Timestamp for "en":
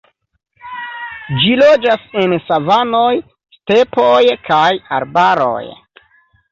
2.23-2.35